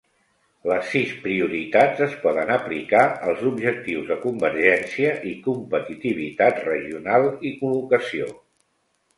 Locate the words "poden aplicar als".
2.23-3.43